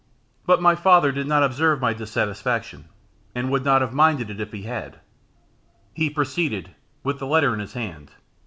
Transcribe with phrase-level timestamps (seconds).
[0.47, 2.85] But my father did not observe my dissatisfaction,
[3.35, 4.99] and would not have minded it if he had.
[5.93, 6.71] He proceeded,
[7.03, 8.09] with the letter in his hand.